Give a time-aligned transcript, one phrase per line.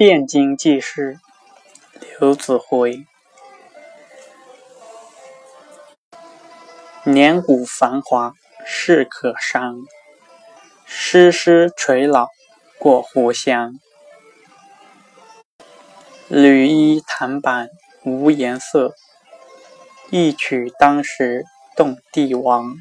[0.00, 1.18] 汴京记事，
[2.18, 3.04] 刘子辉。
[7.04, 8.32] 年古繁华
[8.64, 9.76] 事可伤，
[10.86, 12.28] 诗诗垂老
[12.78, 13.74] 过湖乡。
[16.28, 17.68] 缕衣檀板
[18.02, 18.94] 无颜色，
[20.08, 21.44] 一曲当时
[21.76, 22.74] 动帝王。